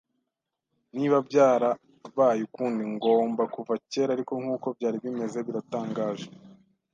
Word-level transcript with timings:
Niba 0.97 1.17
byarabaye 1.27 2.41
ukundi, 2.47 2.83
ngomba 2.95 3.43
kuva 3.53 3.73
kera; 3.91 4.11
ariko 4.13 4.33
nkuko 4.41 4.67
byari 4.77 4.97
bimeze, 5.03 5.37
biratangaje 5.47 6.27